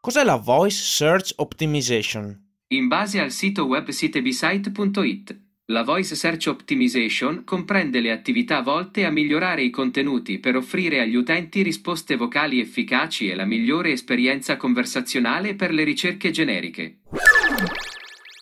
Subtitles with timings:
[0.00, 2.46] cos'è la Voice Search Optimization?
[2.68, 9.10] In base al sito web sitebisite.it, la Voice Search Optimization comprende le attività volte a
[9.10, 15.54] migliorare i contenuti per offrire agli utenti risposte vocali efficaci e la migliore esperienza conversazionale
[15.54, 17.00] per le ricerche generiche.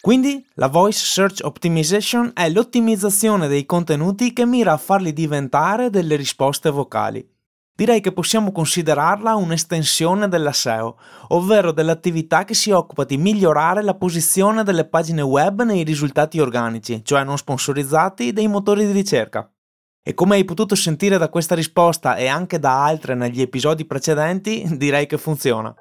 [0.00, 6.14] Quindi la Voice Search Optimization è l'ottimizzazione dei contenuti che mira a farli diventare delle
[6.14, 7.28] risposte vocali.
[7.76, 10.96] Direi che possiamo considerarla un'estensione della SEO,
[11.28, 17.04] ovvero dell'attività che si occupa di migliorare la posizione delle pagine web nei risultati organici,
[17.04, 19.46] cioè non sponsorizzati, dei motori di ricerca.
[20.02, 24.64] E come hai potuto sentire da questa risposta e anche da altre negli episodi precedenti,
[24.78, 25.74] direi che funziona.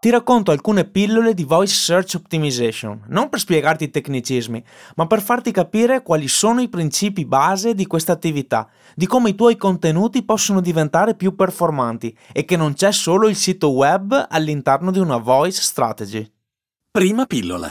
[0.00, 4.64] Ti racconto alcune pillole di Voice Search Optimization, non per spiegarti i tecnicismi,
[4.96, 9.34] ma per farti capire quali sono i principi base di questa attività, di come i
[9.34, 14.90] tuoi contenuti possono diventare più performanti e che non c'è solo il sito web all'interno
[14.90, 16.26] di una voice strategy.
[16.90, 17.70] Prima pillola.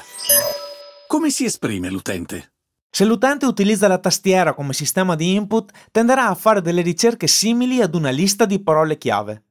[1.08, 2.52] Come si esprime l'utente?
[2.92, 7.82] Se l'utente utilizza la tastiera come sistema di input, tenderà a fare delle ricerche simili
[7.82, 9.46] ad una lista di parole chiave.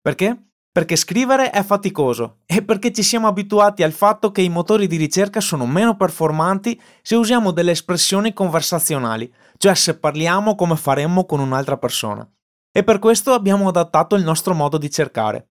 [0.00, 0.40] Perché?
[0.76, 4.98] Perché scrivere è faticoso e perché ci siamo abituati al fatto che i motori di
[4.98, 11.40] ricerca sono meno performanti se usiamo delle espressioni conversazionali, cioè se parliamo come faremmo con
[11.40, 12.30] un'altra persona.
[12.70, 15.48] E per questo abbiamo adattato il nostro modo di cercare.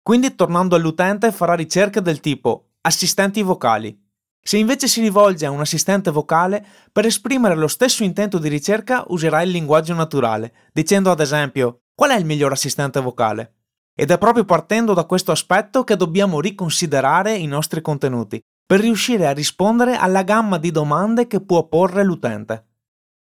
[0.00, 4.00] Quindi tornando all'utente farà ricerche del tipo assistenti vocali.
[4.40, 9.02] Se invece si rivolge a un assistente vocale, per esprimere lo stesso intento di ricerca
[9.08, 13.54] userà il linguaggio naturale, dicendo ad esempio qual è il miglior assistente vocale?
[13.96, 19.26] Ed è proprio partendo da questo aspetto che dobbiamo riconsiderare i nostri contenuti, per riuscire
[19.28, 22.66] a rispondere alla gamma di domande che può porre l'utente.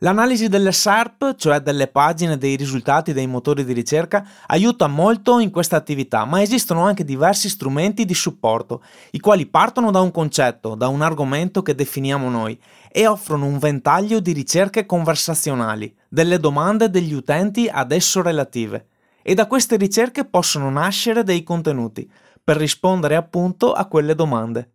[0.03, 5.51] L'analisi delle SERP, cioè delle pagine dei risultati dei motori di ricerca, aiuta molto in
[5.51, 10.75] questa attività, ma esistono anche diversi strumenti di supporto, i quali partono da un concetto,
[10.75, 12.59] da un argomento che definiamo noi,
[12.89, 18.85] e offrono un ventaglio di ricerche conversazionali, delle domande degli utenti ad esso relative
[19.23, 22.09] e da queste ricerche possono nascere dei contenuti
[22.43, 24.73] per rispondere appunto a quelle domande.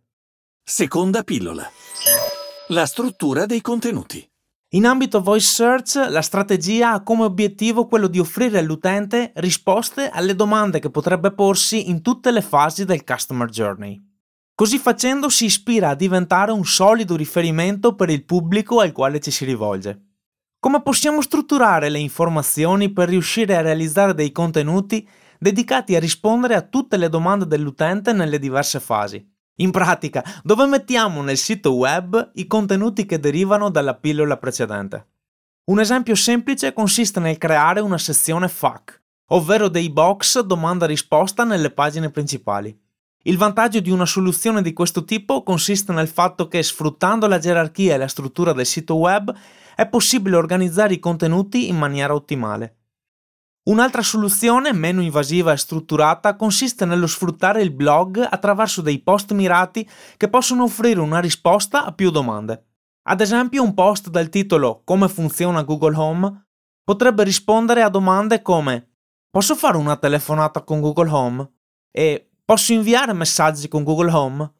[0.63, 1.69] Seconda pillola.
[2.69, 4.27] La struttura dei contenuti.
[4.71, 10.35] In ambito voice search, la strategia ha come obiettivo quello di offrire all'utente risposte alle
[10.35, 14.01] domande che potrebbe porsi in tutte le fasi del customer journey.
[14.53, 19.31] Così facendo si ispira a diventare un solido riferimento per il pubblico al quale ci
[19.31, 20.06] si rivolge.
[20.59, 25.07] Come possiamo strutturare le informazioni per riuscire a realizzare dei contenuti
[25.37, 29.23] dedicati a rispondere a tutte le domande dell'utente nelle diverse fasi?
[29.59, 35.07] In pratica, dove mettiamo nel sito web i contenuti che derivano dalla pillola precedente?
[35.65, 42.09] Un esempio semplice consiste nel creare una sezione FAQ, ovvero dei box domanda-risposta nelle pagine
[42.09, 42.75] principali.
[43.23, 47.95] Il vantaggio di una soluzione di questo tipo consiste nel fatto che sfruttando la gerarchia
[47.95, 49.35] e la struttura del sito web
[49.75, 52.75] è possibile organizzare i contenuti in maniera ottimale.
[53.67, 59.87] Un'altra soluzione, meno invasiva e strutturata, consiste nello sfruttare il blog attraverso dei post mirati
[60.15, 62.65] che possono offrire una risposta a più domande.
[63.09, 66.45] Ad esempio, un post dal titolo Come funziona Google Home
[66.81, 68.91] potrebbe rispondere a domande come
[69.29, 71.51] Posso fare una telefonata con Google Home?
[71.91, 74.53] E posso inviare messaggi con Google Home?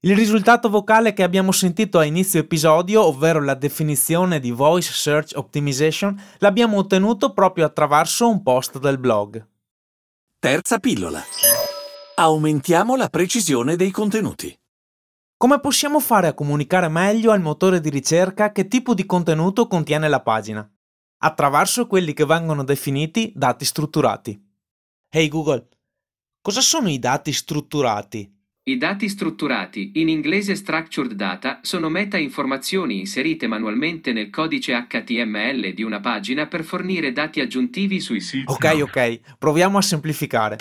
[0.00, 5.32] Il risultato vocale che abbiamo sentito a inizio episodio, ovvero la definizione di Voice Search
[5.36, 9.42] Optimization, l'abbiamo ottenuto proprio attraverso un post del blog.
[10.38, 11.22] Terza pillola.
[12.16, 14.54] Aumentiamo la precisione dei contenuti.
[15.38, 20.06] Come possiamo fare a comunicare meglio al motore di ricerca che tipo di contenuto contiene
[20.08, 20.70] la pagina?
[21.20, 24.38] Attraverso quelli che vengono definiti dati strutturati.
[25.08, 25.68] Hey Google,
[26.42, 28.30] cosa sono i dati strutturati?
[28.64, 35.82] I dati strutturati, in inglese structured data, sono meta-informazioni inserite manualmente nel codice HTML di
[35.82, 38.52] una pagina per fornire dati aggiuntivi sui siti.
[38.52, 40.56] Ok, ok, proviamo a semplificare.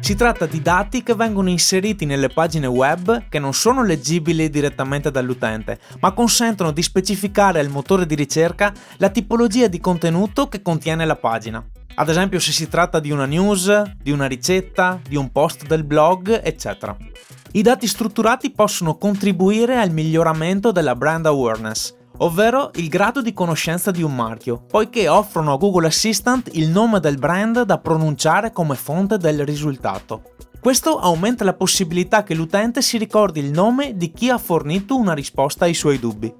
[0.00, 5.10] Si tratta di dati che vengono inseriti nelle pagine web che non sono leggibili direttamente
[5.10, 11.04] dall'utente, ma consentono di specificare al motore di ricerca la tipologia di contenuto che contiene
[11.04, 11.62] la pagina.
[11.96, 15.84] Ad esempio se si tratta di una news, di una ricetta, di un post del
[15.84, 16.96] blog, eccetera.
[17.52, 23.90] I dati strutturati possono contribuire al miglioramento della brand awareness, ovvero il grado di conoscenza
[23.90, 28.74] di un marchio, poiché offrono a Google Assistant il nome del brand da pronunciare come
[28.74, 30.34] fonte del risultato.
[30.60, 35.12] Questo aumenta la possibilità che l'utente si ricordi il nome di chi ha fornito una
[35.14, 36.34] risposta ai suoi dubbi.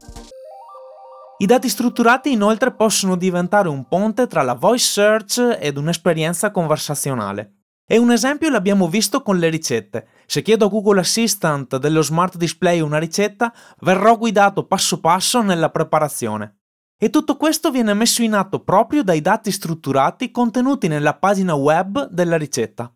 [1.41, 7.58] I dati strutturati inoltre possono diventare un ponte tra la voice search ed un'esperienza conversazionale.
[7.90, 10.08] E un esempio l'abbiamo visto con le ricette.
[10.26, 13.50] Se chiedo a Google Assistant dello Smart Display una ricetta,
[13.81, 16.58] verrò guidato passo passo nella preparazione.
[16.99, 22.08] E tutto questo viene messo in atto proprio dai dati strutturati contenuti nella pagina web
[22.11, 22.93] della ricetta.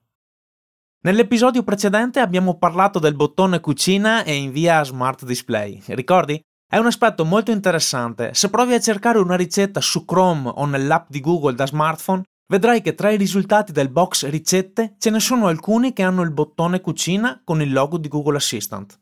[1.04, 6.38] Nell'episodio precedente abbiamo parlato del bottone cucina e invia Smart Display, ricordi?
[6.68, 8.34] È un aspetto molto interessante.
[8.34, 12.82] Se provi a cercare una ricetta su Chrome o nell'app di Google da smartphone, vedrai
[12.82, 16.82] che tra i risultati del box ricette ce ne sono alcuni che hanno il bottone
[16.82, 19.00] cucina con il logo di Google Assistant.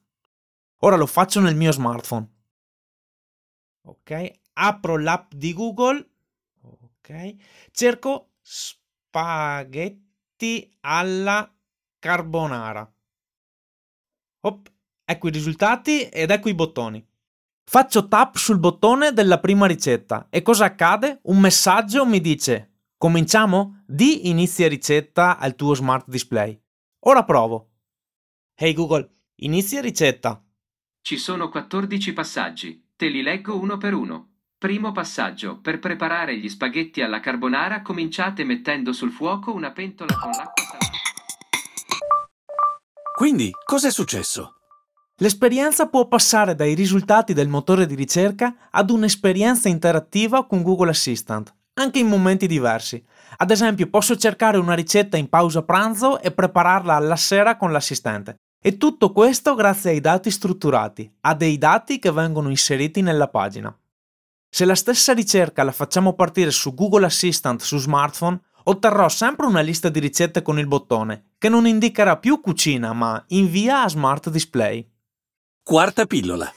[0.82, 2.29] Ora lo faccio nel mio smartphone.
[3.87, 6.11] Ok, apro l'app di Google.
[6.61, 7.35] Ok,
[7.73, 9.99] cerco spaghetti
[10.82, 11.52] alla
[11.99, 12.88] carbonara.
[14.43, 14.70] Op,
[15.05, 17.05] ecco i risultati ed ecco i bottoni.
[17.64, 21.19] Faccio tap sul bottone della prima ricetta e cosa accade?
[21.23, 22.69] Un messaggio mi dice
[23.00, 23.82] Cominciamo?
[23.87, 26.61] Di inizia ricetta al tuo smart display.
[27.06, 27.70] Ora provo.
[28.55, 30.44] Hey Google, inizia ricetta.
[31.00, 32.88] Ci sono 14 passaggi.
[32.97, 34.32] Te li leggo uno per uno.
[34.58, 35.61] Primo passaggio.
[35.62, 40.99] Per preparare gli spaghetti alla carbonara cominciate mettendo sul fuoco una pentola con l'acqua salata.
[43.17, 44.56] Quindi, cos'è successo?
[45.20, 51.55] L'esperienza può passare dai risultati del motore di ricerca ad un'esperienza interattiva con Google Assistant
[51.75, 53.02] anche in momenti diversi.
[53.37, 58.37] Ad esempio, posso cercare una ricetta in pausa pranzo e prepararla alla sera con l'assistente.
[58.62, 63.75] E tutto questo grazie ai dati strutturati, a dei dati che vengono inseriti nella pagina.
[64.52, 69.61] Se la stessa ricerca la facciamo partire su Google Assistant su smartphone, otterrò sempre una
[69.61, 74.28] lista di ricette con il bottone, che non indicherà più cucina, ma invia a Smart
[74.28, 74.87] Display.
[75.62, 76.52] Quarta pillola.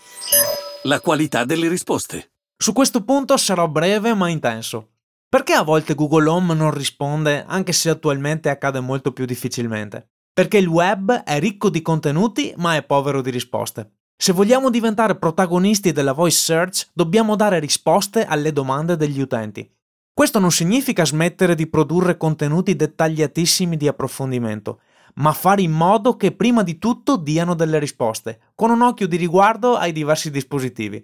[0.83, 2.31] La qualità delle risposte.
[2.57, 4.92] Su questo punto sarò breve ma intenso.
[5.33, 10.11] Perché a volte Google Home non risponde, anche se attualmente accade molto più difficilmente?
[10.31, 13.93] Perché il web è ricco di contenuti ma è povero di risposte.
[14.15, 19.67] Se vogliamo diventare protagonisti della voice search, dobbiamo dare risposte alle domande degli utenti.
[20.13, 24.81] Questo non significa smettere di produrre contenuti dettagliatissimi di approfondimento,
[25.15, 29.17] ma fare in modo che prima di tutto diano delle risposte, con un occhio di
[29.17, 31.03] riguardo ai diversi dispositivi.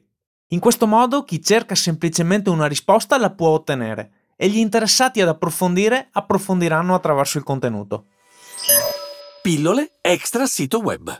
[0.52, 5.28] In questo modo chi cerca semplicemente una risposta la può ottenere e gli interessati ad
[5.28, 8.06] approfondire approfondiranno attraverso il contenuto.
[9.42, 11.14] Pillole extra sito web.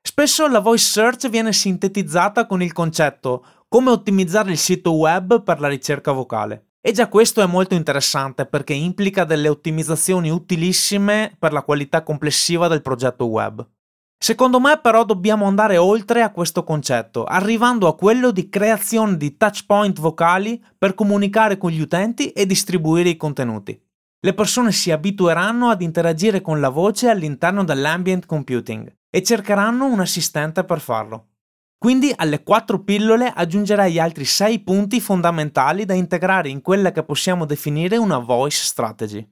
[0.00, 5.60] Spesso la voice search viene sintetizzata con il concetto come ottimizzare il sito web per
[5.60, 6.68] la ricerca vocale.
[6.80, 12.68] E già questo è molto interessante perché implica delle ottimizzazioni utilissime per la qualità complessiva
[12.68, 13.68] del progetto web.
[14.22, 19.36] Secondo me però dobbiamo andare oltre a questo concetto, arrivando a quello di creazione di
[19.36, 23.76] touchpoint vocali per comunicare con gli utenti e distribuire i contenuti.
[24.20, 29.98] Le persone si abitueranno ad interagire con la voce all'interno dell'ambient computing e cercheranno un
[29.98, 31.30] assistente per farlo.
[31.76, 37.44] Quindi alle quattro pillole aggiungerei altri sei punti fondamentali da integrare in quella che possiamo
[37.44, 39.28] definire una voice strategy.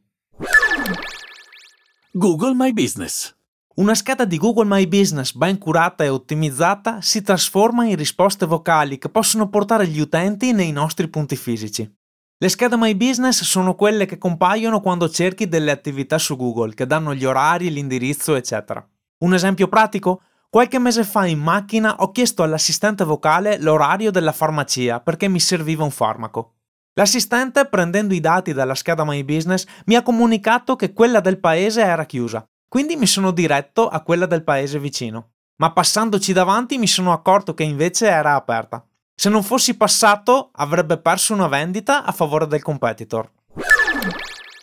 [2.10, 3.38] Google My Business.
[3.80, 8.98] Una scheda di Google My Business ben curata e ottimizzata si trasforma in risposte vocali
[8.98, 11.90] che possono portare gli utenti nei nostri punti fisici.
[12.36, 16.86] Le schede My Business sono quelle che compaiono quando cerchi delle attività su Google, che
[16.86, 18.86] danno gli orari, l'indirizzo, eccetera.
[19.24, 20.24] Un esempio pratico?
[20.50, 25.84] Qualche mese fa in macchina ho chiesto all'assistente vocale l'orario della farmacia perché mi serviva
[25.84, 26.56] un farmaco.
[26.92, 31.80] L'assistente, prendendo i dati dalla scheda My Business, mi ha comunicato che quella del paese
[31.80, 35.32] era chiusa quindi mi sono diretto a quella del paese vicino.
[35.56, 38.86] Ma passandoci davanti mi sono accorto che invece era aperta.
[39.12, 43.28] Se non fossi passato avrebbe perso una vendita a favore del competitor.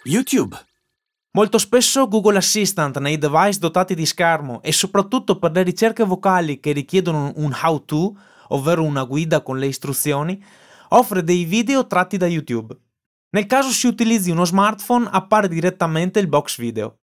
[0.05, 0.57] YouTube.
[1.31, 6.61] Molto spesso Google Assistant nei device dotati di schermo e soprattutto per le ricerche vocali
[6.61, 8.15] che richiedono un how-to,
[8.47, 10.41] ovvero una guida con le istruzioni,
[10.91, 12.73] offre dei video tratti da YouTube.
[13.31, 16.99] Nel caso si utilizzi uno smartphone appare direttamente il box video.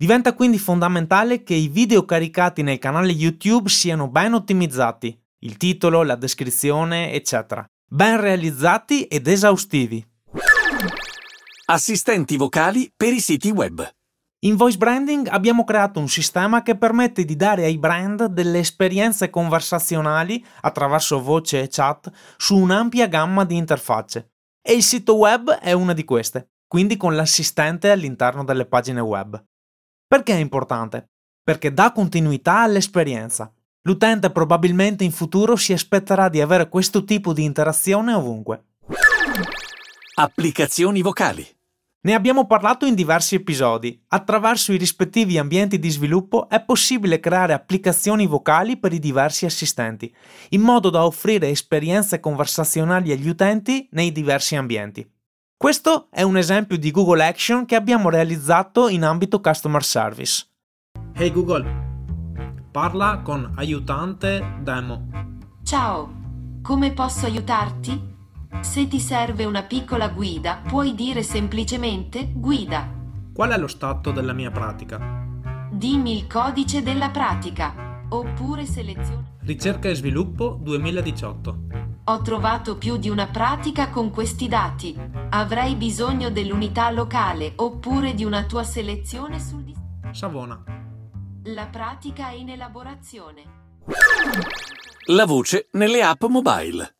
[0.00, 6.04] Diventa quindi fondamentale che i video caricati nel canale YouTube siano ben ottimizzati, il titolo,
[6.04, 10.06] la descrizione, eccetera, ben realizzati ed esaustivi.
[11.64, 13.84] Assistenti vocali per i siti web.
[14.44, 19.30] In voice branding abbiamo creato un sistema che permette di dare ai brand delle esperienze
[19.30, 24.30] conversazionali attraverso voce e chat su un'ampia gamma di interfacce.
[24.62, 29.44] E il sito web è una di queste, quindi con l'assistente all'interno delle pagine web.
[30.08, 31.10] Perché è importante?
[31.42, 33.52] Perché dà continuità all'esperienza.
[33.82, 38.64] L'utente probabilmente in futuro si aspetterà di avere questo tipo di interazione ovunque.
[40.14, 41.46] Applicazioni vocali.
[42.00, 44.02] Ne abbiamo parlato in diversi episodi.
[44.08, 50.10] Attraverso i rispettivi ambienti di sviluppo è possibile creare applicazioni vocali per i diversi assistenti,
[50.50, 55.06] in modo da offrire esperienze conversazionali agli utenti nei diversi ambienti.
[55.60, 60.46] Questo è un esempio di Google Action che abbiamo realizzato in ambito Customer Service.
[61.14, 61.66] Hey Google,
[62.70, 65.08] parla con aiutante demo.
[65.64, 66.14] Ciao,
[66.62, 68.00] come posso aiutarti?
[68.60, 72.88] Se ti serve una piccola guida, puoi dire semplicemente guida.
[73.34, 75.26] Qual è lo stato della mia pratica?
[75.72, 79.24] Dimmi il codice della pratica, oppure seleziona.
[79.40, 81.58] Ricerca e sviluppo 2018.
[82.04, 85.17] Ho trovato più di una pratica con questi dati.
[85.30, 90.12] Avrei bisogno dell'unità locale oppure di una tua selezione sul distretto.
[90.14, 90.62] Savona.
[91.44, 93.42] La pratica è in elaborazione.
[95.08, 96.96] La voce nelle app mobile.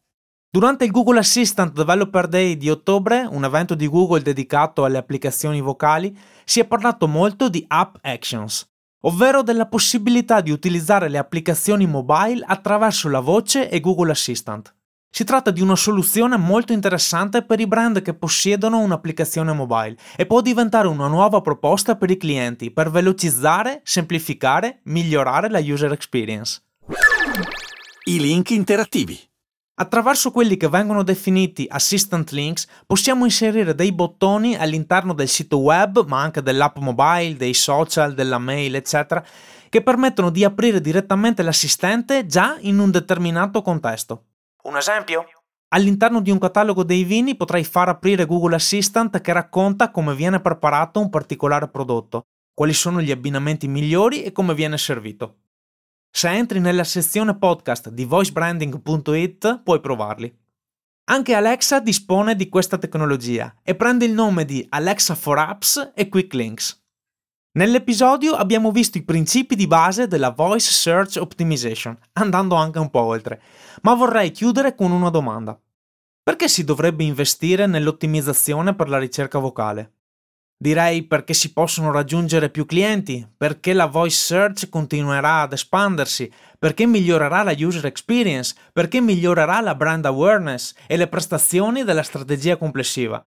[0.50, 5.62] Durante il Google Assistant Developer Day di ottobre, un evento di Google dedicato alle applicazioni
[5.62, 8.68] vocali, si è parlato molto di App Actions,
[9.02, 14.74] ovvero della possibilità di utilizzare le applicazioni mobile attraverso la voce e Google Assistant.
[15.10, 20.26] Si tratta di una soluzione molto interessante per i brand che possiedono un'applicazione mobile e
[20.26, 26.60] può diventare una nuova proposta per i clienti per velocizzare, semplificare, migliorare la user experience.
[28.04, 29.18] I link interattivi.
[29.80, 36.04] Attraverso quelli che vengono definiti assistant links possiamo inserire dei bottoni all'interno del sito web,
[36.06, 39.24] ma anche dell'app mobile, dei social, della mail, eccetera,
[39.68, 44.27] che permettono di aprire direttamente l'assistente già in un determinato contesto.
[44.68, 45.24] Un esempio?
[45.68, 50.40] All'interno di un catalogo dei vini potrei far aprire Google Assistant che racconta come viene
[50.40, 55.36] preparato un particolare prodotto, quali sono gli abbinamenti migliori e come viene servito.
[56.10, 60.38] Se entri nella sezione podcast di voicebranding.it puoi provarli.
[61.04, 66.10] Anche Alexa dispone di questa tecnologia e prende il nome di Alexa for Apps e
[66.10, 66.87] Quick Links.
[67.52, 73.00] Nell'episodio abbiamo visto i principi di base della Voice Search Optimization, andando anche un po'
[73.00, 73.40] oltre,
[73.82, 75.58] ma vorrei chiudere con una domanda.
[76.22, 79.92] Perché si dovrebbe investire nell'ottimizzazione per la ricerca vocale?
[80.60, 86.84] Direi perché si possono raggiungere più clienti, perché la voice search continuerà ad espandersi, perché
[86.84, 93.24] migliorerà la user experience, perché migliorerà la brand awareness e le prestazioni della strategia complessiva.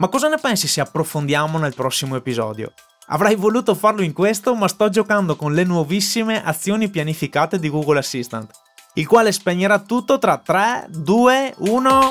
[0.00, 2.72] Ma cosa ne pensi se approfondiamo nel prossimo episodio?
[3.08, 7.98] Avrei voluto farlo in questo, ma sto giocando con le nuovissime azioni pianificate di Google
[7.98, 8.48] Assistant,
[8.94, 12.10] il quale spegnerà tutto tra 3, 2, 1...